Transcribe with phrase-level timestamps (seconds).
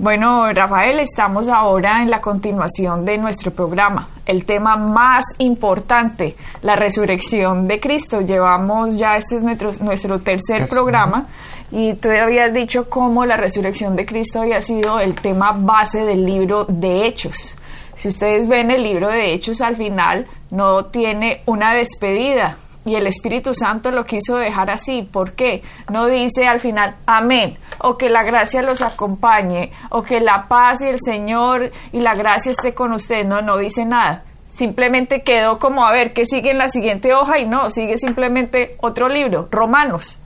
[0.00, 4.08] Bueno, Rafael, estamos ahora en la continuación de nuestro programa.
[4.24, 8.22] El tema más importante, la resurrección de Cristo.
[8.22, 11.26] Llevamos ya, este es nuestro, nuestro tercer programa
[11.70, 16.24] y tú habías dicho cómo la resurrección de Cristo había sido el tema base del
[16.24, 17.58] libro de Hechos.
[17.94, 23.06] Si ustedes ven el libro de Hechos al final, no tiene una despedida, y el
[23.06, 25.02] Espíritu Santo lo quiso dejar así.
[25.02, 25.62] ¿Por qué?
[25.90, 30.80] No dice al final amén, o que la gracia los acompañe, o que la paz
[30.82, 33.26] y el Señor y la gracia esté con ustedes.
[33.26, 34.24] No, no dice nada.
[34.48, 38.76] Simplemente quedó como a ver qué sigue en la siguiente hoja y no, sigue simplemente
[38.80, 40.18] otro libro, Romanos.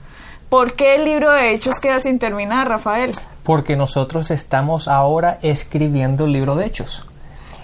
[0.49, 3.11] ¿Por qué el libro de Hechos queda sin terminar, Rafael?
[3.43, 7.05] Porque nosotros estamos ahora escribiendo el libro de Hechos.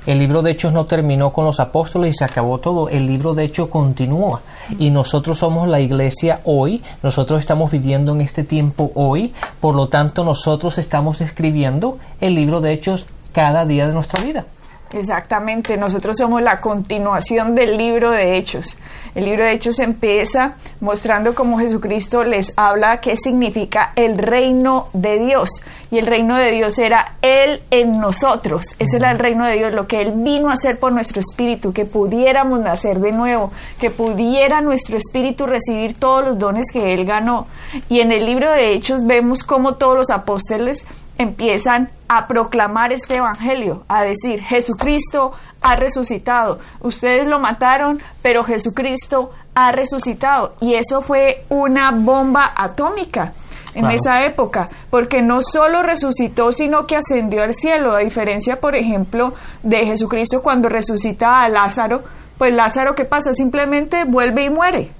[0.06, 2.90] El libro de Hechos no terminó con los apóstoles y se acabó todo.
[2.90, 4.42] El libro de Hechos continúa.
[4.80, 6.82] Y nosotros somos la iglesia hoy.
[7.04, 9.32] Nosotros estamos viviendo en este tiempo hoy.
[9.60, 14.46] Por lo tanto, nosotros estamos escribiendo el libro de Hechos cada día de nuestra vida.
[14.94, 18.78] Exactamente, nosotros somos la continuación del libro de Hechos.
[19.16, 25.20] El libro de Hechos empieza mostrando cómo Jesucristo les habla qué significa el reino de
[25.20, 25.50] Dios.
[25.92, 28.76] Y el reino de Dios era Él en nosotros.
[28.80, 31.74] Ese era el reino de Dios, lo que Él vino a hacer por nuestro espíritu,
[31.74, 37.06] que pudiéramos nacer de nuevo, que pudiera nuestro espíritu recibir todos los dones que Él
[37.06, 37.48] ganó.
[37.90, 40.86] Y en el libro de Hechos vemos cómo todos los apóstoles
[41.18, 46.60] empiezan a proclamar este evangelio, a decir, Jesucristo ha resucitado.
[46.82, 50.56] Ustedes lo mataron, pero Jesucristo ha resucitado.
[50.60, 53.34] Y eso fue una bomba atómica
[53.74, 58.76] en esa época, porque no solo resucitó, sino que ascendió al cielo, a diferencia, por
[58.76, 59.34] ejemplo,
[59.64, 62.04] de Jesucristo cuando resucita a Lázaro,
[62.38, 63.34] pues Lázaro, ¿qué pasa?
[63.34, 64.92] Simplemente vuelve y muere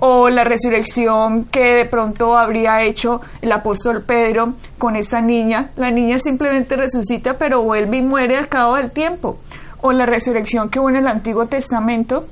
[0.00, 5.70] o la resurrección que de pronto habría hecho el apóstol Pedro con esta niña.
[5.76, 9.38] La niña simplemente resucita pero vuelve y muere al cabo del tiempo.
[9.80, 12.26] O la resurrección que hubo en el Antiguo Testamento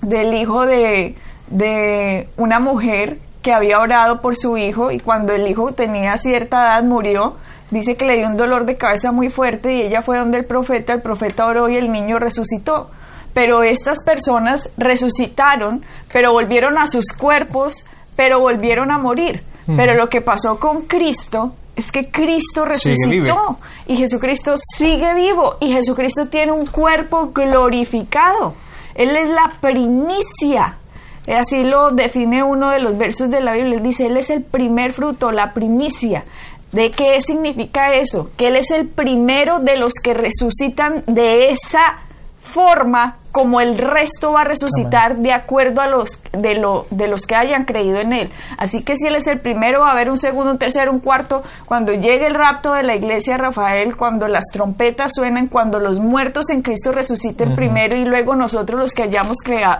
[0.00, 1.16] del hijo de,
[1.48, 6.62] de una mujer que había orado por su hijo y cuando el hijo tenía cierta
[6.62, 7.36] edad murió,
[7.70, 10.44] dice que le dio un dolor de cabeza muy fuerte y ella fue donde el
[10.44, 12.90] profeta, el profeta oró y el niño resucitó
[13.34, 17.84] pero estas personas resucitaron, pero volvieron a sus cuerpos,
[18.16, 19.42] pero volvieron a morir.
[19.76, 25.72] Pero lo que pasó con Cristo es que Cristo resucitó y Jesucristo sigue vivo y
[25.72, 28.54] Jesucristo tiene un cuerpo glorificado.
[28.94, 30.76] Él es la primicia.
[31.28, 33.76] Así lo define uno de los versos de la Biblia.
[33.76, 36.24] Él dice, Él es el primer fruto, la primicia.
[36.72, 38.30] ¿De qué significa eso?
[38.36, 42.00] Que Él es el primero de los que resucitan de esa
[42.52, 47.22] forma como el resto va a resucitar de acuerdo a los de, lo, de los
[47.22, 48.30] que hayan creído en él.
[48.58, 51.00] Así que si él es el primero, va a haber un segundo, un tercero, un
[51.00, 51.42] cuarto.
[51.64, 56.50] Cuando llegue el rapto de la iglesia Rafael, cuando las trompetas suenen, cuando los muertos
[56.50, 59.38] en Cristo resuciten primero y luego nosotros los que hayamos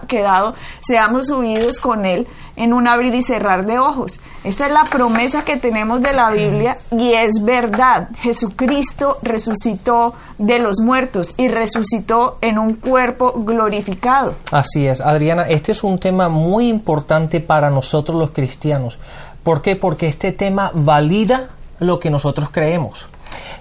[0.08, 2.26] quedado seamos subidos con él
[2.62, 4.20] en un abrir y cerrar de ojos.
[4.44, 8.08] Esa es la promesa que tenemos de la Biblia y es verdad.
[8.20, 14.34] Jesucristo resucitó de los muertos y resucitó en un cuerpo glorificado.
[14.52, 18.98] Así es, Adriana, este es un tema muy importante para nosotros los cristianos.
[19.42, 19.74] ¿Por qué?
[19.74, 21.50] Porque este tema valida
[21.80, 23.08] lo que nosotros creemos.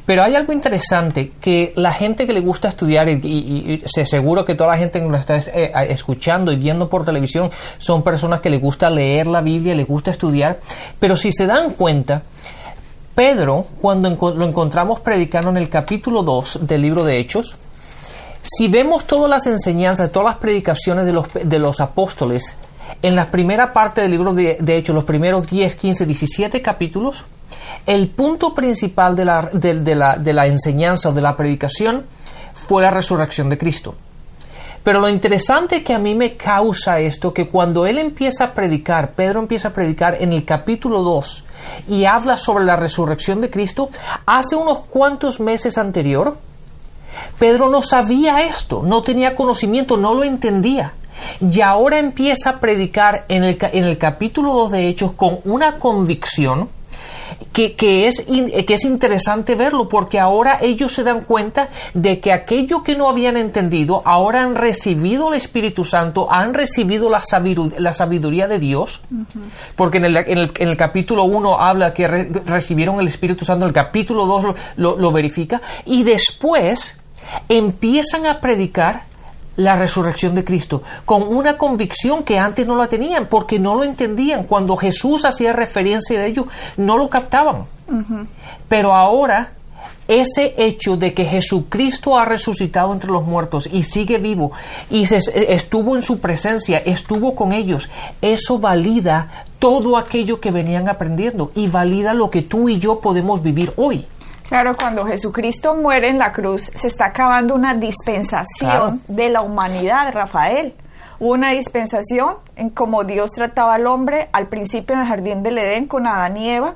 [0.05, 4.55] Pero hay algo interesante que la gente que le gusta estudiar, y, y, seguro que
[4.55, 8.49] toda la gente que nos está eh, escuchando y viendo por televisión son personas que
[8.49, 10.59] le gusta leer la Biblia, le gusta estudiar,
[10.99, 12.23] pero si se dan cuenta,
[13.15, 17.57] Pedro, cuando lo encontramos predicando en el capítulo 2 del libro de Hechos,
[18.41, 22.55] si vemos todas las enseñanzas, todas las predicaciones de los, de los apóstoles,
[23.01, 27.25] en la primera parte del libro de, de Hechos, los primeros 10, 15, 17 capítulos,
[27.85, 32.05] el punto principal de la, de, la, de la enseñanza o de la predicación
[32.53, 33.95] fue la resurrección de Cristo.
[34.83, 39.11] Pero lo interesante que a mí me causa esto, que cuando él empieza a predicar,
[39.11, 41.43] Pedro empieza a predicar en el capítulo 2
[41.87, 43.89] y habla sobre la resurrección de Cristo,
[44.25, 46.35] hace unos cuantos meses anterior,
[47.37, 50.93] Pedro no sabía esto, no tenía conocimiento, no lo entendía.
[51.39, 55.77] Y ahora empieza a predicar en el, en el capítulo 2 de Hechos con una
[55.77, 56.69] convicción
[57.53, 62.33] que, que es, que es interesante verlo, porque ahora ellos se dan cuenta de que
[62.33, 67.79] aquello que no habían entendido, ahora han recibido el Espíritu Santo, han recibido la sabiduría,
[67.79, 69.01] la sabiduría de Dios,
[69.75, 73.45] porque en el, en, el, en el, capítulo 1 habla que re, recibieron el Espíritu
[73.45, 76.97] Santo, el capítulo 2 lo, lo, lo verifica, y después
[77.49, 79.10] empiezan a predicar
[79.63, 83.83] la resurrección de Cristo, con una convicción que antes no la tenían, porque no lo
[83.83, 84.45] entendían.
[84.45, 86.47] Cuando Jesús hacía referencia de ello,
[86.77, 87.63] no lo captaban.
[87.87, 88.27] Uh -huh.
[88.67, 89.51] Pero ahora,
[90.07, 94.51] ese hecho de que Jesucristo ha resucitado entre los muertos y sigue vivo,
[94.89, 95.19] y se,
[95.53, 97.89] estuvo en su presencia, estuvo con ellos,
[98.21, 103.41] eso valida todo aquello que venían aprendiendo y valida lo que tú y yo podemos
[103.43, 104.05] vivir hoy.
[104.51, 108.97] Claro, cuando Jesucristo muere en la cruz, se está acabando una dispensación claro.
[109.07, 110.73] de la humanidad, Rafael.
[111.21, 115.57] Hubo una dispensación en cómo Dios trataba al hombre al principio en el jardín del
[115.57, 116.75] Edén con Adán y Eva.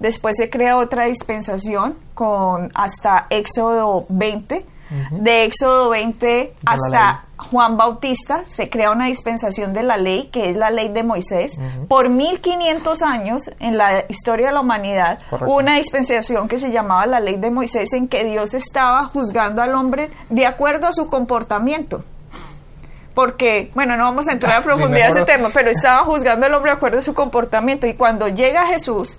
[0.00, 4.62] Después se crea otra dispensación con hasta Éxodo 20.
[4.94, 5.18] Uh -huh.
[5.22, 10.50] De Éxodo 20 de hasta Juan Bautista se crea una dispensación de la ley, que
[10.50, 11.56] es la ley de Moisés.
[11.58, 11.88] Uh -huh.
[11.88, 15.52] Por 1500 años en la historia de la humanidad Correcto.
[15.52, 19.74] una dispensación que se llamaba la ley de Moisés en que Dios estaba juzgando al
[19.74, 22.04] hombre de acuerdo a su comportamiento.
[23.14, 26.54] Porque, bueno, no vamos a entrar a profundidad sí, ese tema, pero estaba juzgando al
[26.54, 27.86] hombre de acuerdo a su comportamiento.
[27.86, 29.18] Y cuando llega Jesús,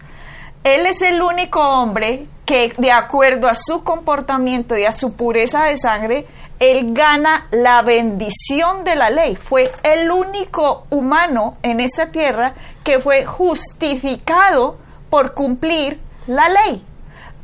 [0.65, 5.65] Él es el único hombre que, de acuerdo a su comportamiento y a su pureza
[5.65, 6.25] de sangre,
[6.59, 9.35] él gana la bendición de la ley.
[9.35, 14.79] Fue el único humano en esta tierra que fue justificado
[15.11, 16.83] por cumplir la ley.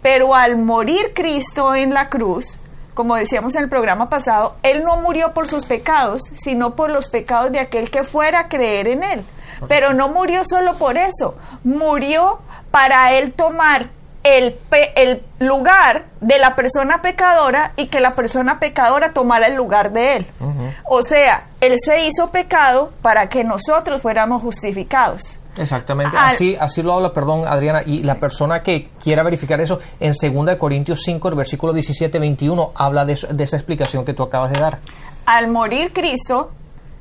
[0.01, 2.59] Pero al morir Cristo en la cruz,
[2.95, 7.07] como decíamos en el programa pasado, Él no murió por sus pecados, sino por los
[7.07, 9.23] pecados de aquel que fuera a creer en Él.
[9.67, 12.39] Pero no murió solo por eso, murió
[12.71, 13.89] para Él tomar
[14.23, 14.55] el,
[14.95, 20.17] el, lugar de la persona pecadora y que la persona pecadora tomara el lugar de
[20.17, 20.27] él.
[20.39, 20.73] Uh -huh.
[20.85, 25.39] O sea, él se hizo pecado para que nosotros fuéramos justificados.
[25.57, 29.79] Exactamente, Al, así, así lo habla, perdón, Adriana, y la persona que quiera verificar eso,
[29.99, 34.51] en 2 Corintios 5, el versículo 17-21, habla de, de esa explicación que tú acabas
[34.53, 34.77] de dar.
[35.25, 36.51] Al morir Cristo,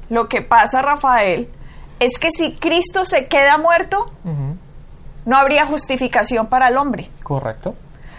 [0.09, 1.49] lo que pasa, Rafael,
[2.01, 4.70] es que si Cristo se queda muerto, uh -huh
[5.31, 7.09] no habría justificación para el hombre.
[7.23, 7.77] Correcto.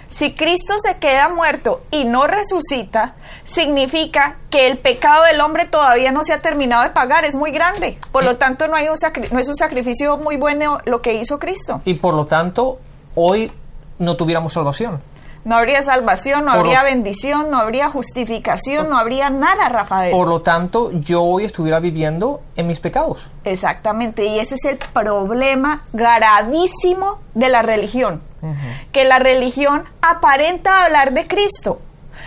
[0.07, 6.13] Si Cristo se queda muerto y no resucita, significa que el pecado del hombre todavía
[6.13, 7.97] no se ha terminado de pagar, es muy grande.
[8.13, 8.95] Por lo tanto, no, hay un
[9.33, 11.81] no es un sacrificio muy bueno lo que hizo Cristo.
[11.83, 12.79] Y por lo tanto,
[13.15, 13.51] hoy
[13.99, 15.01] no tuviéramos salvación.
[15.43, 20.11] No habría salvación, no por habría lo, bendición, no habría justificación, no habría nada, Rafael.
[20.11, 23.29] Por lo tanto, yo hoy estuviera viviendo en mis pecados.
[23.43, 28.21] Exactamente, y ese es el problema gravísimo de la religión.
[28.41, 28.55] Uh -huh.
[28.91, 31.79] Que la religión aparenta hablar de Cristo.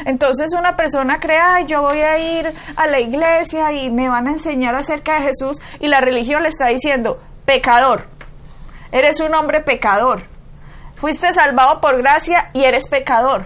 [0.05, 4.27] Entonces una persona cree, ay, yo voy a ir a la iglesia y me van
[4.27, 8.07] a enseñar acerca de Jesús y la religión le está diciendo, pecador,
[8.91, 10.23] eres un hombre pecador
[11.05, 13.45] fuiste salvado por gracia y eres pecador.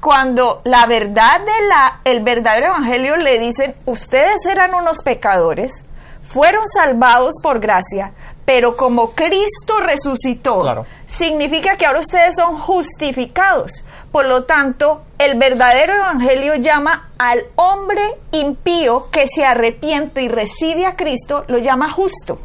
[0.00, 5.84] Cuando la verdad de la el verdadero evangelio le dicen, ustedes eran unos pecadores,
[6.22, 8.10] fueron salvados por gracia,
[8.44, 10.84] pero como Cristo resucitó, claro.
[11.06, 13.84] significa que ahora ustedes son justificados.
[14.10, 18.02] Por lo tanto, el verdadero evangelio llama al hombre
[18.32, 22.40] impío que se arrepiente y recibe a Cristo, lo llama justo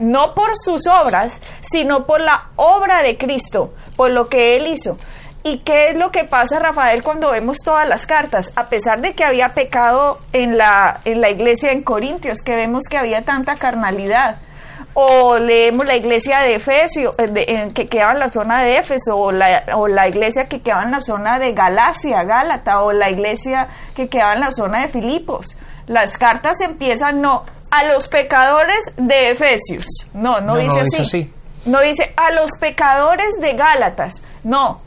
[0.00, 4.98] no por sus obras, sino por la obra de Cristo, por lo que Él hizo.
[5.42, 8.50] ¿Y qué es lo que pasa, Rafael, cuando vemos todas las cartas?
[8.56, 12.82] A pesar de que había pecado en la, en la iglesia en Corintios, que vemos
[12.90, 14.38] que había tanta carnalidad,
[14.94, 17.14] o leemos la iglesia de Efesio,
[17.74, 20.90] que quedaba en la zona de Éfeso, o la, o la iglesia que quedaba en
[20.90, 25.56] la zona de Galacia, Gálata, o la iglesia que quedaba en la zona de Filipos.
[25.86, 29.84] Las cartas empiezan no a los pecadores de Efesios.
[30.14, 30.90] No, no, no dice, no así.
[30.90, 31.32] dice así.
[31.66, 34.22] No dice a los pecadores de Gálatas.
[34.44, 34.80] No.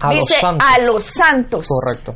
[0.00, 0.68] A dice los santos.
[0.68, 1.66] a los santos.
[1.68, 2.14] Correcto.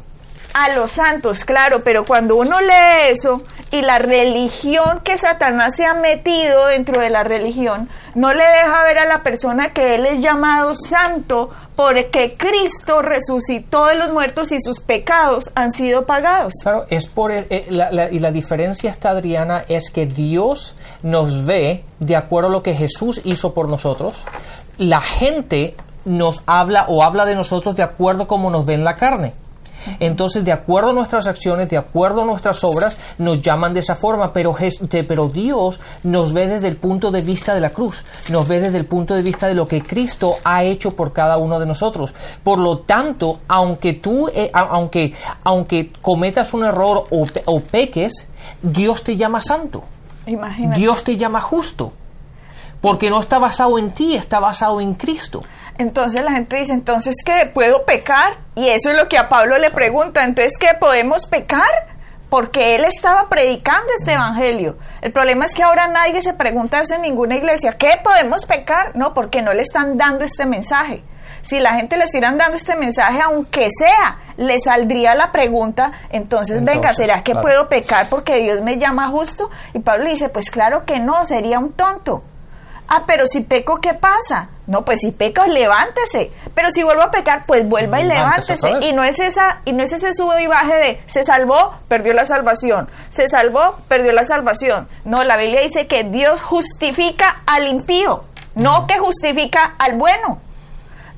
[0.60, 5.86] A los santos, claro, pero cuando uno lee eso y la religión que Satanás se
[5.86, 10.06] ha metido dentro de la religión, no le deja ver a la persona que él
[10.06, 16.54] es llamado santo porque Cristo resucitó de los muertos y sus pecados han sido pagados.
[16.60, 20.74] Claro, es por el, eh, la, la, y la diferencia esta, Adriana, es que Dios
[21.04, 24.24] nos ve de acuerdo a lo que Jesús hizo por nosotros.
[24.76, 28.96] La gente nos habla o habla de nosotros de acuerdo como nos ve en la
[28.96, 29.34] carne.
[30.00, 33.94] Entonces, de acuerdo a nuestras acciones, de acuerdo a nuestras obras, nos llaman de esa
[33.94, 34.54] forma, pero,
[34.90, 38.78] pero Dios nos ve desde el punto de vista de la cruz, nos ve desde
[38.78, 42.14] el punto de vista de lo que Cristo ha hecho por cada uno de nosotros.
[42.42, 48.28] Por lo tanto, aunque tú, eh, aunque, aunque cometas un error o, o peques,
[48.62, 49.84] Dios te llama santo.
[50.26, 50.78] Imagínate.
[50.80, 51.92] Dios te llama justo.
[52.80, 55.42] Porque no está basado en ti, está basado en Cristo.
[55.78, 59.56] Entonces la gente dice, entonces que puedo pecar y eso es lo que a Pablo
[59.58, 61.68] le pregunta, entonces que podemos pecar
[62.28, 64.76] porque él estaba predicando este evangelio.
[65.00, 68.96] El problema es que ahora nadie se pregunta eso en ninguna iglesia, ¿qué podemos pecar?
[68.96, 71.04] No, porque no le están dando este mensaje.
[71.42, 76.62] Si la gente le estuvieran dando este mensaje, aunque sea, le saldría la pregunta, entonces,
[76.64, 79.50] venga, ¿será que puedo pecar porque Dios me llama justo?
[79.72, 82.24] Y Pablo dice, pues claro que no, sería un tonto.
[82.88, 84.48] Ah, pero si peco, ¿qué pasa?
[84.68, 86.30] No, pues si peco, levántese.
[86.54, 88.70] Pero si vuelvo a pecar, pues vuelva y levántese.
[88.82, 92.12] Y no es esa, y no es ese sube y baje de se salvó, perdió
[92.12, 92.86] la salvación.
[93.08, 94.86] Se salvó, perdió la salvación.
[95.04, 100.42] No, la Biblia dice que Dios justifica al impío, no que justifica al bueno.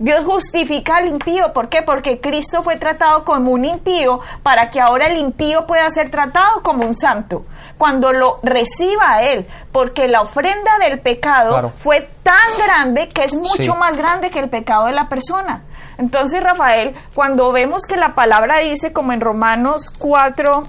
[0.00, 1.52] Dios justifica al impío.
[1.52, 1.82] ¿Por qué?
[1.82, 6.62] Porque Cristo fue tratado como un impío para que ahora el impío pueda ser tratado
[6.62, 7.44] como un santo.
[7.76, 9.46] Cuando lo reciba a Él.
[9.72, 14.48] Porque la ofrenda del pecado fue tan grande que es mucho más grande que el
[14.48, 15.64] pecado de la persona.
[15.98, 20.66] Entonces, Rafael, cuando vemos que la palabra dice, como en Romanos 4,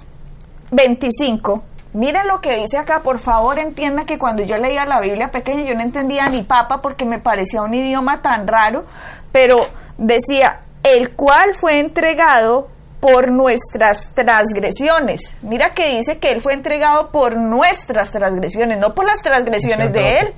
[0.72, 5.30] 25, Miren lo que dice acá, por favor entienda que cuando yo leía la Biblia
[5.30, 8.86] pequeña yo no entendía ni papa porque me parecía un idioma tan raro,
[9.32, 12.70] pero decía, el cual fue entregado
[13.00, 15.34] por nuestras transgresiones.
[15.42, 20.20] Mira que dice que él fue entregado por nuestras transgresiones, no por las transgresiones de
[20.20, 20.34] él.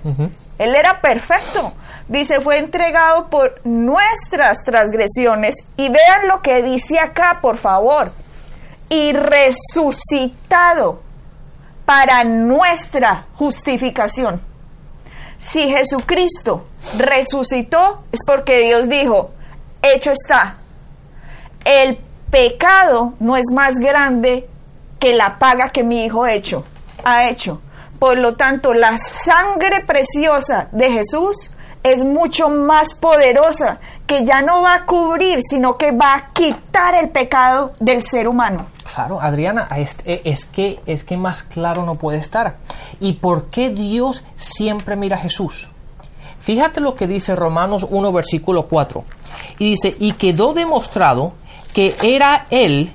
[0.58, 1.74] Él era perfecto.
[2.08, 5.56] Dice, fue entregado por nuestras transgresiones.
[5.76, 8.12] Y vean lo que dice acá, por favor.
[8.88, 11.02] Y resucitado
[11.86, 14.42] para nuestra justificación.
[15.44, 19.32] Si Jesucristo resucitó, es porque Dios dijo,
[19.82, 20.56] hecho está.
[21.66, 21.98] El
[22.32, 24.48] pecado no es más grande
[25.00, 26.64] que la paga que mi hijo hecho,
[27.04, 27.60] ha hecho.
[28.00, 31.52] Por lo tanto, la sangre preciosa de Jesús
[31.84, 36.96] es mucho más poderosa, que ya no va a cubrir, sino que va a quitar
[36.96, 38.68] el pecado del ser humano.
[38.94, 42.58] Claro, Adriana, es, que, es que más claro no puede estar.
[43.00, 45.70] ¿Y por qué Dios siempre mira a Jesús?
[46.40, 49.04] Fíjate lo que dice Romanos 1, versículo 4.
[49.58, 51.34] Y dice, y quedó demostrado
[51.74, 52.92] que era Él,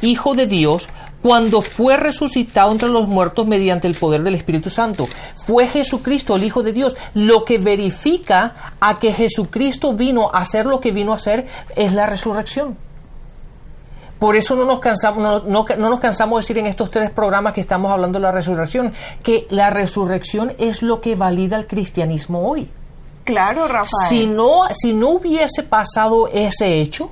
[0.00, 0.88] Hijo de Dios,
[1.20, 5.06] cuando fue resucitado entre los muertos mediante el poder del Espíritu Santo.
[5.46, 6.96] Fue Jesucristo, el Hijo de Dios.
[7.12, 11.92] Lo que verifica a que Jesucristo vino a hacer lo que vino a hacer es
[11.92, 12.76] la resurrección.
[14.22, 17.60] Por eso no nos cansamos, no, nos cansamos de decir en estos tres programas que
[17.60, 22.70] estamos hablando de la resurrección, que la resurrección es lo que valida el cristianismo hoy.
[23.24, 24.08] Claro, Rafael.
[24.08, 27.10] Si no, si no hubiese pasado ese hecho,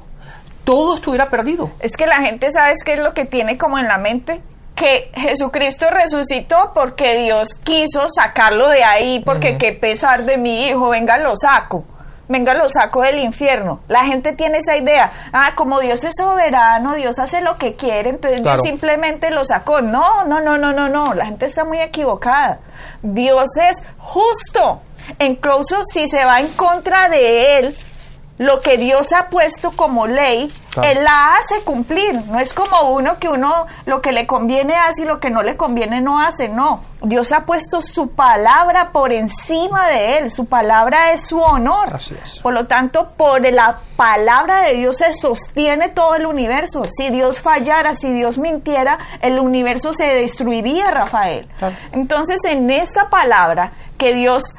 [0.63, 1.73] todo estuviera perdido.
[1.81, 4.41] Es que la gente, ¿sabes qué es lo que tiene como en la mente?
[4.77, 10.91] Que Jesucristo resucitó porque Dios quiso sacarlo de ahí, porque qué pesar de mi hijo,
[10.91, 11.85] venga, lo saco
[12.31, 13.81] venga, lo saco del infierno.
[13.89, 18.09] La gente tiene esa idea, ah, como Dios es soberano, Dios hace lo que quiere,
[18.09, 19.83] entonces Dios simplemente lo sacó.
[19.83, 22.61] No, no, no, no, no, no, la gente está muy equivocada.
[23.03, 24.81] Dios es justo.
[25.19, 27.77] Incluso si se va en contra de Él,
[28.41, 30.51] lo que Dios ha puesto como ley,
[30.83, 32.15] Él la hace cumplir.
[32.25, 35.43] No es como uno que uno lo que le conviene hace y lo que no
[35.43, 36.49] le conviene no hace.
[36.49, 40.31] No, Dios ha puesto su palabra por encima de Él.
[40.31, 41.99] Su palabra es su honor.
[42.43, 46.85] Por lo tanto, por la palabra de Dios se sostiene todo el universo.
[46.89, 51.47] Si Dios fallara, si Dios mintiera, el universo se destruiría, Rafael.
[51.93, 54.55] Entonces, en esta palabra que Dios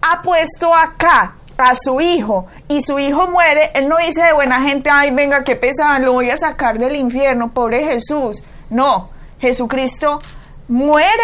[0.00, 4.60] ha puesto acá, a su hijo y su hijo muere, él no dice de buena
[4.60, 8.42] gente, ay, venga, qué pesado, lo voy a sacar del infierno, pobre Jesús.
[8.70, 9.10] No,
[9.40, 10.20] Jesucristo
[10.68, 11.22] muere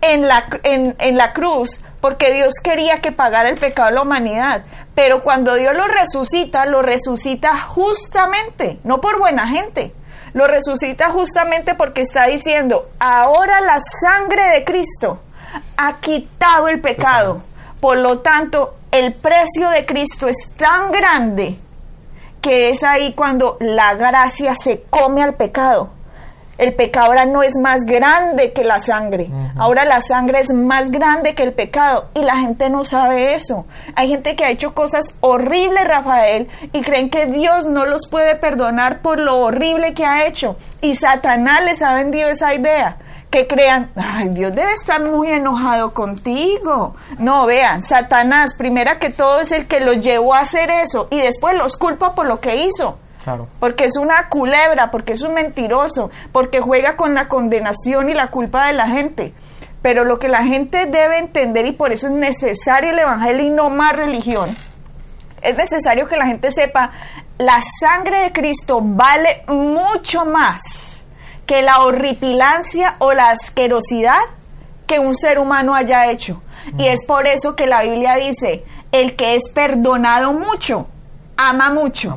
[0.00, 4.02] en la, en, en la cruz porque Dios quería que pagara el pecado de la
[4.02, 4.64] humanidad.
[4.94, 9.94] Pero cuando Dios lo resucita, lo resucita justamente, no por buena gente.
[10.34, 15.20] Lo resucita justamente porque está diciendo, ahora la sangre de Cristo
[15.76, 17.42] ha quitado el pecado.
[17.80, 21.56] Por lo tanto, el precio de Cristo es tan grande
[22.42, 25.90] que es ahí cuando la gracia se come al pecado.
[26.58, 29.30] El pecado ahora no es más grande que la sangre.
[29.56, 32.10] Ahora la sangre es más grande que el pecado.
[32.14, 33.64] Y la gente no sabe eso.
[33.96, 38.36] Hay gente que ha hecho cosas horribles, Rafael, y creen que Dios no los puede
[38.36, 40.56] perdonar por lo horrible que ha hecho.
[40.82, 42.98] Y Satanás les ha vendido esa idea
[43.32, 46.94] que crean, ay, Dios debe estar muy enojado contigo.
[47.18, 51.18] No, vean, Satanás, primera que todo, es el que los llevó a hacer eso y
[51.18, 52.98] después los culpa por lo que hizo.
[53.24, 53.48] Claro.
[53.58, 58.30] Porque es una culebra, porque es un mentiroso, porque juega con la condenación y la
[58.30, 59.32] culpa de la gente.
[59.80, 63.50] Pero lo que la gente debe entender, y por eso es necesario el Evangelio y
[63.50, 64.50] no más religión,
[65.40, 66.90] es necesario que la gente sepa,
[67.38, 71.01] la sangre de Cristo vale mucho más
[71.46, 74.20] que la horripilancia o la asquerosidad
[74.86, 76.42] que un ser humano haya hecho.
[76.78, 80.86] Y es por eso que la Biblia dice, el que es perdonado mucho,
[81.36, 82.16] ama mucho.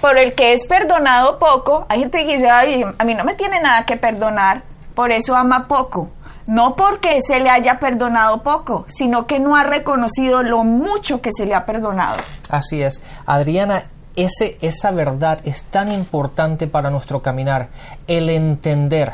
[0.00, 3.34] Por el que es perdonado poco, hay gente que dice, Ay, a mí no me
[3.34, 4.62] tiene nada que perdonar,
[4.94, 6.08] por eso ama poco.
[6.46, 11.30] No porque se le haya perdonado poco, sino que no ha reconocido lo mucho que
[11.32, 12.16] se le ha perdonado.
[12.48, 13.00] Así es.
[13.26, 13.84] Adriana,
[14.22, 17.68] esa verdad es tan importante para nuestro caminar,
[18.06, 19.12] el entender.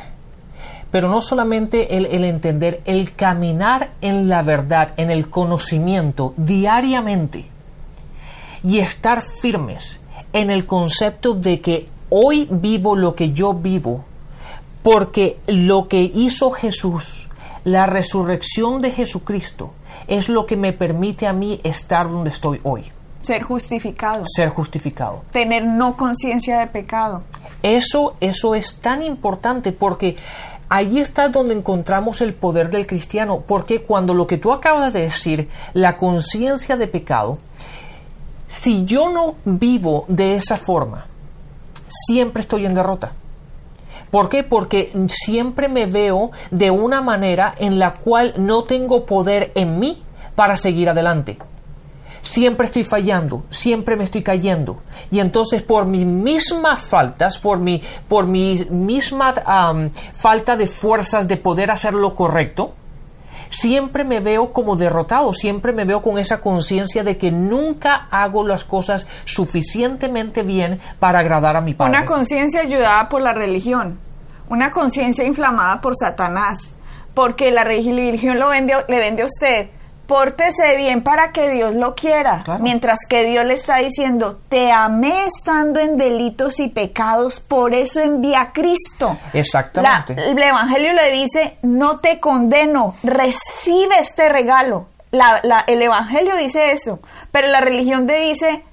[0.91, 7.47] Pero no solamente el, el, entender, el caminar en la verdad, en el conocimiento diariamente
[8.63, 10.01] y estar firmes
[10.33, 14.05] en el concepto de que hoy vivo lo que yo vivo,
[14.83, 17.29] porque lo que hizo Jesús,
[17.65, 19.73] la resurrección de Jesucristo,
[20.07, 22.85] es lo que me permite a mí estar donde estoy hoy.
[23.27, 24.23] Ser justificado.
[24.25, 25.25] Ser justificado.
[25.33, 27.25] Tener no conciencia de pecado.
[27.61, 30.17] Eso, eso es tan importante porque
[30.69, 35.01] ahí está donde encontramos el poder del cristiano, porque cuando lo que tú acabas de
[35.01, 37.39] decir, la conciencia de pecado,
[38.47, 41.09] si yo no vivo de esa forma,
[41.89, 43.11] siempre estoy en derrota.
[44.13, 44.45] ¿Por qué?
[44.45, 50.01] Porque siempre me veo de una manera en la cual no tengo poder en mí
[50.37, 51.39] para seguir adelante
[52.27, 54.83] siempre estoy fallando, siempre me estoy cayendo.
[55.11, 59.35] Y entonces por mis mismas faltas, por mi, por mi misma
[60.15, 62.75] falta de fuerzas de poder hacer lo correcto,
[63.49, 68.45] siempre me veo como derrotado, siempre me veo con esa conciencia de que nunca hago
[68.45, 71.97] las cosas suficientemente bien para agradar a mi padre.
[71.97, 73.99] Una conciencia ayudada por la religión,
[74.49, 76.73] una conciencia inflamada por Satanás,
[77.15, 79.71] porque la religión lo vende, le vende a usted
[80.07, 82.43] pórtese bien para que Dios lo quiera.
[82.61, 88.01] Mientras que Dios le está diciendo, te amé estando en delitos y pecados, por eso
[88.01, 89.17] envía a Cristo.
[89.33, 90.15] Exactamente.
[90.15, 94.87] el Evangelio le dice, no te condeno, recibe este regalo.
[95.11, 97.01] La, el Evangelio dice eso,
[97.33, 98.65] pero la religión te dice,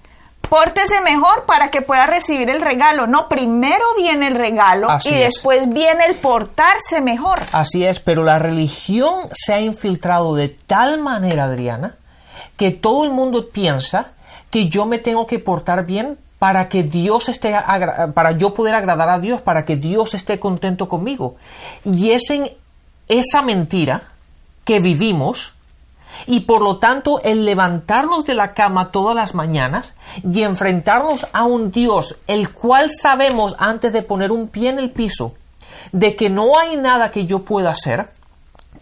[0.54, 3.08] pórtese mejor para que pueda recibir el regalo.
[3.08, 7.40] No, primero viene el regalo y después viene el portarse mejor.
[7.52, 11.96] Así es, pero la religión se ha infiltrado de tal manera, Adriana,
[12.56, 14.12] que todo el mundo piensa
[14.52, 17.56] que yo me tengo que portar bien para que Dios esté
[18.14, 21.36] para yo poder agradar a Dios, para que Dios esté contento conmigo.
[21.84, 22.52] Y es en
[23.08, 24.04] esa mentira
[24.66, 25.54] que vivimos
[26.26, 31.44] y por lo tanto el levantarnos de la cama todas las mañanas y enfrentarnos a
[31.44, 35.34] un Dios el cual sabemos antes de poner un pie en el piso
[35.92, 38.10] de que no hay nada que yo pueda hacer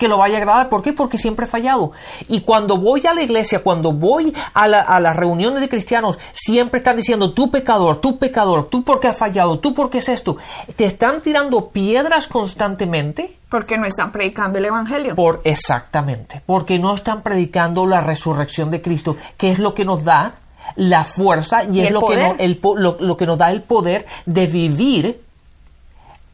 [0.02, 0.70] que lo vaya a agradar.
[0.70, 0.94] ¿Por qué?
[0.94, 1.92] Porque siempre he fallado.
[2.28, 6.96] Y cuando voy a la iglesia, cuando voy a, las reuniones de cristianos, siempre están
[6.96, 10.38] diciendo, tú pecador, tú pecador, tú porque has fallado, tú porque es esto.
[10.76, 13.38] Te están tirando piedras constantemente.
[13.52, 15.14] Porque no están predicando el Evangelio.
[15.14, 16.42] Por, exactamente.
[16.44, 20.34] Porque no están predicando la resurrección de Cristo, que es lo que nos da
[20.76, 25.22] la fuerza y, es lo que, lo que nos da el poder de vivir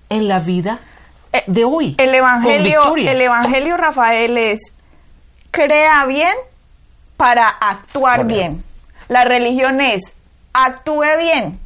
[0.09, 0.79] en la vida
[1.33, 1.95] eh, de hoy.
[1.97, 4.59] El evangelio, el evangelio Rafael es
[5.51, 6.33] crea bien
[7.17, 8.63] para actuar bien.
[9.07, 10.15] La religión es
[10.53, 11.59] actúe bien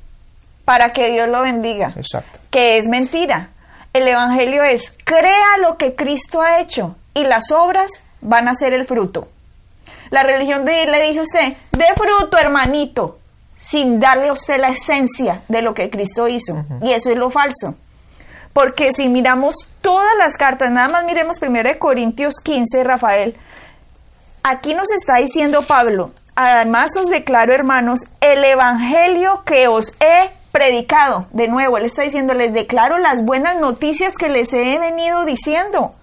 [0.66, 1.94] para que Dios lo bendiga.
[1.96, 2.40] Exacto.
[2.50, 3.50] Que es mentira.
[3.94, 8.74] El evangelio es crea lo que Cristo ha hecho y las obras van a ser
[8.74, 9.28] el fruto.
[10.12, 13.20] La religión de, le dice a usted, de fruto, hermanito,
[13.58, 16.66] sin darle a usted la esencia de lo que Cristo hizo.
[16.82, 17.76] Y eso es lo falso.
[18.54, 23.38] Porque si miramos todas las cartas, nada más miremos primero de Corintios 15, Rafael,
[24.44, 31.28] aquí nos está diciendo Pablo, además os declaro, hermanos, el evangelio que os he predicado.
[31.32, 35.94] De nuevo, él está diciendo, les declaro las buenas noticias que les he venido diciendo,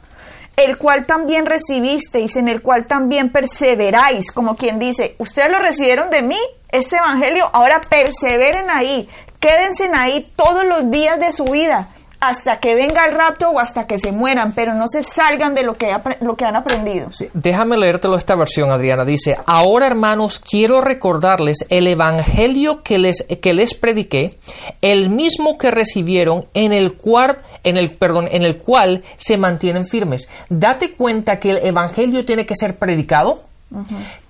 [0.56, 6.11] el cual también recibisteis, en el cual también perseveráis, como quien dice, ustedes lo recibieron
[6.11, 6.38] de mí,
[6.70, 9.08] este evangelio, ahora perseveren ahí,
[9.40, 11.88] quédense ahí todos los días de su vida
[12.20, 15.62] hasta que venga el rapto o hasta que se mueran, pero no se salgan de
[15.62, 17.12] lo que, lo que han aprendido.
[17.12, 19.04] Sí, déjame leértelo esta versión, Adriana.
[19.04, 24.38] Dice, ahora hermanos, quiero recordarles el evangelio que les, que les prediqué,
[24.83, 29.87] el mismo que recibieron, en el cual en el perdón, en el cual se mantienen
[29.87, 30.28] firmes.
[30.48, 33.42] Date cuenta que el evangelio tiene que ser predicado,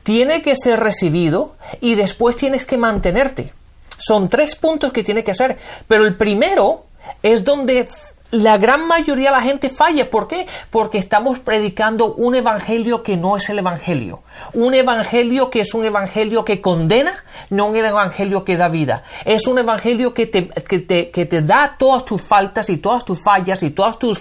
[0.02, 3.52] tiene que ser recibido y después tienes que mantenerte.
[3.96, 6.84] Son tres puntos que tiene que hacer, pero el primero
[7.22, 7.88] es donde
[8.30, 10.10] la gran mayoría de la gente falla.
[10.10, 10.46] ¿Por qué?
[10.70, 14.22] Porque estamos predicando un evangelio que no es el evangelio.
[14.52, 19.02] Un evangelio que es un evangelio que condena, no un evangelio que da vida.
[19.24, 23.04] Es un evangelio que te, que te, que te da todas tus faltas y todas
[23.04, 24.20] tus fallas y todas tus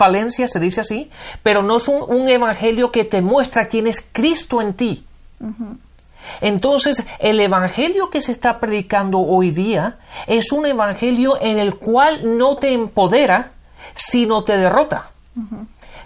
[0.00, 1.10] falencias, se dice así,
[1.42, 5.04] pero no es un, evangelio que te muestra quién es Cristo en ti.
[6.40, 12.38] Entonces, el evangelio que se está predicando hoy día es un evangelio en el cual
[12.38, 13.52] no te empodera,
[13.94, 15.10] sino te derrota.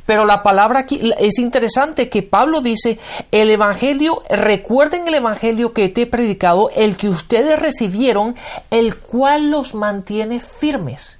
[0.06, 2.98] Pero la palabra aquí es interesante que Pablo dice,
[3.30, 8.36] el Evangelio, recuerden el Evangelio que te he predicado, el que ustedes recibieron,
[8.70, 11.18] el cual los mantiene firmes.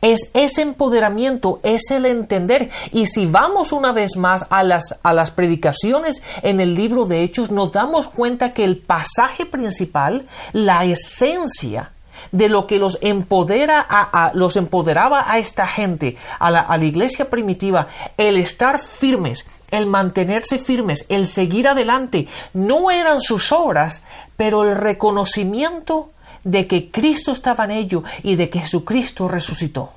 [0.00, 2.70] Es ese empoderamiento, es el entender.
[2.92, 7.22] Y si vamos una vez más a las, a las predicaciones en el libro de
[7.22, 11.92] Hechos, nos damos cuenta que el pasaje principal, la esencia
[12.32, 16.84] de lo que los empodera a, los empoderaba a esta gente, a la, a la
[16.84, 24.02] iglesia primitiva, el estar firmes, el mantenerse firmes, el seguir adelante, no eran sus obras,
[24.36, 26.10] pero el reconocimiento
[26.46, 29.90] de que Cristo estaba en ello y de que Jesucristo resucitó.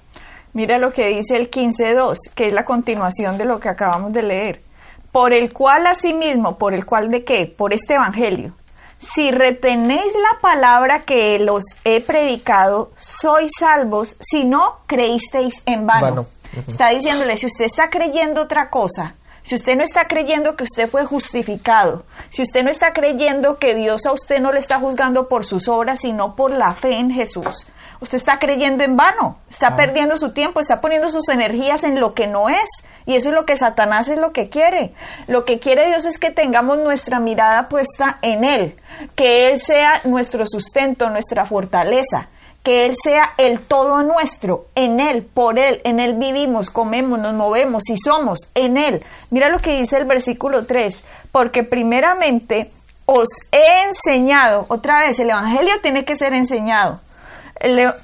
[0.54, 4.24] Mira lo que dice el 15.2, que es la continuación de lo que acabamos de
[4.24, 4.64] leer.
[5.12, 7.46] Por el cual asimismo, por el cual de qué?
[7.46, 8.54] Por este Evangelio.
[8.98, 16.26] Si retenéis la palabra que los he predicado, sois salvos, si no creísteis en vano.
[16.68, 20.90] Está diciéndole, si usted está creyendo otra cosa, si usted no está creyendo que usted
[20.90, 25.28] fue justificado, si usted no está creyendo que Dios a usted no le está juzgando
[25.28, 27.68] por sus obras, sino por la fe en Jesús,
[28.00, 29.76] usted está creyendo en vano, está ah.
[29.76, 32.70] perdiendo su tiempo, está poniendo sus energías en lo que no es.
[33.06, 34.94] Y eso es lo que Satanás es lo que quiere.
[35.26, 38.76] Lo que quiere Dios es que tengamos nuestra mirada puesta en Él,
[39.16, 42.28] que Él sea nuestro sustento, nuestra fortaleza
[42.64, 47.34] que Él sea el todo nuestro, en Él, por Él, en Él vivimos, comemos, nos
[47.34, 49.04] movemos y somos, en Él.
[49.30, 52.72] Mira lo que dice el versículo 3, porque primeramente
[53.06, 57.00] os he enseñado, otra vez, el Evangelio tiene que ser enseñado,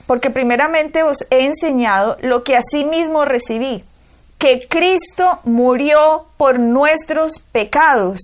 [0.08, 2.58] porque primeramente os he enseñado lo que
[2.89, 3.84] mismo recibí,
[4.38, 8.20] que Cristo murió por nuestros pecados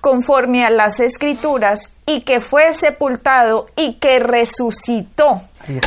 [0.00, 5.42] conforme a las escrituras y que fue sepultado y que resucitó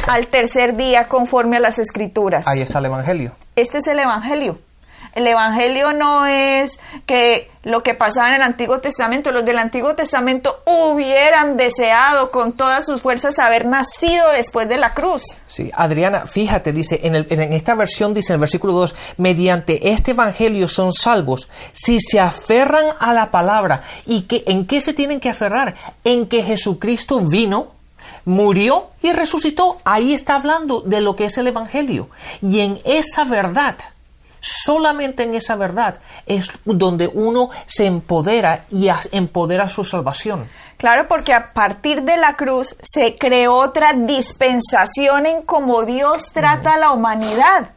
[0.07, 2.47] al tercer día conforme a las escrituras.
[2.47, 3.31] Ahí está el Evangelio.
[3.55, 4.59] Este es el Evangelio.
[5.13, 9.93] El Evangelio no es que lo que pasaba en el Antiguo Testamento, los del Antiguo
[9.95, 15.21] Testamento hubieran deseado con todas sus fuerzas haber nacido después de la cruz.
[15.45, 20.11] Sí, Adriana, fíjate, dice, en, en esta versión dice en el versículo 2, mediante este
[20.11, 23.83] Evangelio son salvos si se aferran a la palabra.
[24.07, 25.75] ¿Y que, en qué se tienen que aferrar?
[26.03, 27.73] En que Jesucristo vino,
[28.25, 29.79] murió y resucitó.
[29.83, 32.09] Ahí está hablando de lo que es el Evangelio.
[32.41, 33.75] Y en esa verdad
[34.45, 40.49] Solamente en esa verdad es donde uno se empodera y empodera su salvación.
[40.75, 46.73] Claro, porque a partir de la cruz se creó otra dispensación en cómo Dios trata
[46.73, 47.69] a la humanidad.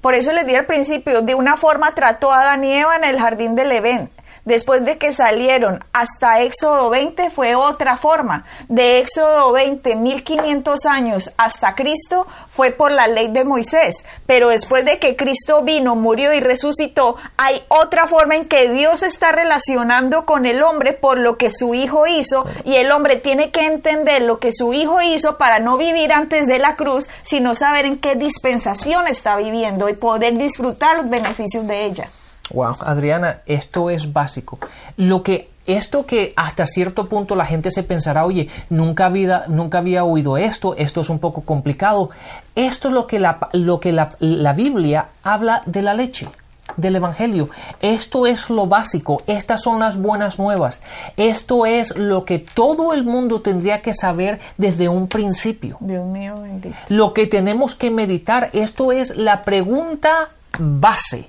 [0.00, 3.04] Por eso les di al principio, de una forma trató a Adán y Eva en
[3.04, 4.10] el jardín del Edén
[4.46, 8.46] después de que salieron hasta Éxodo 20 fue otra forma.
[8.68, 14.06] De Éxodo 20, 1500 años hasta Cristo fue por la ley de Moisés.
[14.24, 19.02] Pero después de que Cristo vino, murió y resucitó, hay otra forma en que Dios
[19.02, 23.50] está relacionando con el hombre por lo que su Hijo hizo y el hombre tiene
[23.50, 27.54] que entender lo que su Hijo hizo para no vivir antes de la cruz, sino
[27.54, 32.08] saber en qué dispensación está viviendo y poder disfrutar los beneficios de ella.
[32.52, 34.58] Wow, Adriana, esto es básico.
[34.96, 39.78] Lo que esto que hasta cierto punto la gente se pensará, oye, nunca había, nunca
[39.78, 42.10] había oído esto, esto es un poco complicado.
[42.54, 46.28] Esto es lo que la, lo que la, la Biblia habla de la leche
[46.76, 47.48] del Evangelio.
[47.80, 50.82] Esto es lo básico, estas son las buenas nuevas,
[51.16, 55.78] esto es lo que todo el mundo tendría que saber desde un principio.
[55.80, 56.42] Dios mío,
[56.88, 61.28] Lo que tenemos que meditar, esto es la pregunta base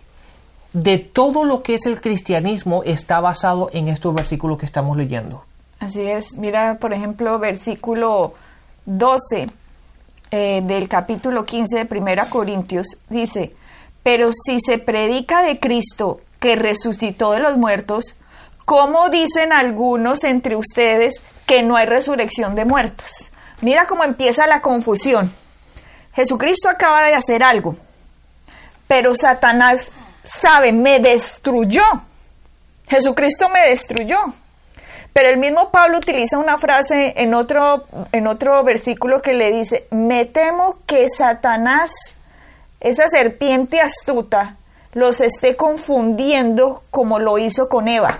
[0.84, 5.44] de todo lo que es el cristianismo está basado en estos versículos que estamos leyendo.
[5.80, 8.34] Así es, mira por ejemplo versículo
[8.86, 9.50] 12.
[10.32, 13.56] eh, del capítulo 15 de Primera Corintios, dice,
[14.04, 18.16] pero si se predica de Cristo que resucitó de los muertos,
[18.66, 23.32] ¿cómo dicen algunos entre ustedes que no hay resurrección de muertos?
[23.62, 25.32] Mira cómo empieza la confusión.
[26.13, 27.76] Jesucristo acaba de hacer algo,
[28.88, 29.92] pero Satanás
[30.28, 31.84] sabe, me destruyó.
[32.88, 34.18] Jesucristo me destruyó.
[35.13, 39.88] Pero el mismo Pablo utiliza una frase en otro, en otro versículo que le dice,
[39.90, 41.92] me temo que Satanás,
[42.80, 44.58] esa serpiente astuta,
[44.94, 48.20] los esté confundiendo como lo hizo con Eva.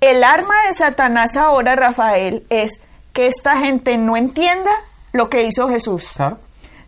[0.00, 2.80] El arma de Satanás ahora, Rafael, es
[3.12, 4.70] que esta gente no entienda
[5.12, 6.10] lo que hizo Jesús.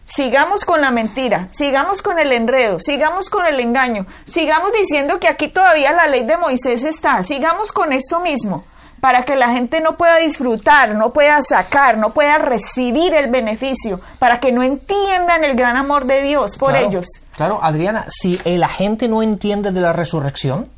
[0.07, 5.29] Sigamos con la mentira, sigamos con el enredo, sigamos con el engaño, sigamos diciendo que
[5.29, 8.65] aquí todavía la ley de Moisés está, sigamos con esto mismo,
[9.01, 13.99] para que la gente no pueda disfrutar, no pueda sacar, no pueda recibir el beneficio,
[14.19, 17.07] para que no entiendan el gran amor de Dios por ellos.
[17.35, 20.69] Claro, Adriana, si la gente no entiende de la resurrección,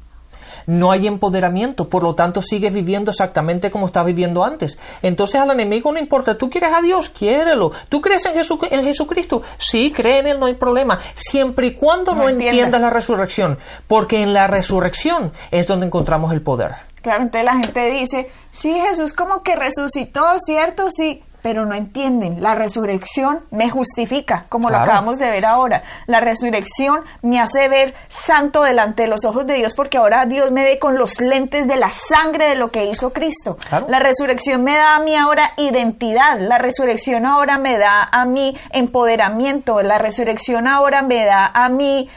[0.66, 4.78] no hay empoderamiento, por lo tanto sigues viviendo exactamente como estás viviendo antes.
[5.02, 7.72] Entonces al enemigo no importa, tú quieres a Dios, quiérelo.
[7.88, 9.42] ¿Tú crees en, en Jesucristo?
[9.58, 10.98] Sí, cree en Él, no hay problema.
[11.14, 16.42] Siempre y cuando no, entiendas la resurrección, porque en la resurrección es donde encontramos el
[16.42, 16.72] poder.
[17.02, 20.90] Claro, entonces la gente dice, sí, Jesús como que resucitó, ¿cierto?
[20.90, 22.42] Sí, pero no entienden.
[22.42, 25.84] La resurrección me justifica, como lo acabamos de ver ahora.
[26.06, 30.50] La resurrección me hace ver santo delante de los ojos de Dios, porque ahora Dios
[30.50, 33.58] me ve con los lentes de la sangre de lo que hizo Cristo.
[33.86, 36.40] La resurrección me da a mí ahora identidad.
[36.40, 39.80] La resurrección ahora me da a mí empoderamiento.
[39.82, 42.10] La resurrección ahora me da a mí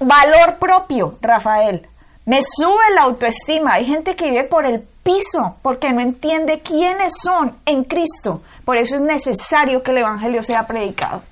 [0.00, 1.86] valor propio, Rafael.
[2.24, 3.74] Me sube la autoestima.
[3.74, 8.42] Hay gente que vive por el piso porque no entiende quiénes son en Cristo.
[8.64, 11.22] Por eso es necesario que el Evangelio sea predicado.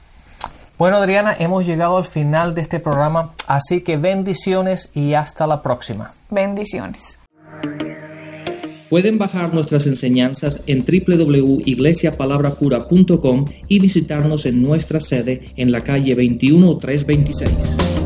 [0.79, 5.63] Bueno, Adriana, hemos llegado al final de este programa, así que bendiciones y hasta la
[5.63, 6.13] próxima.
[6.31, 7.19] Bendiciones.
[8.89, 18.06] Pueden bajar nuestras enseñanzas en www.iglesiapalabracura.com y visitarnos en nuestra sede en la calle 21326.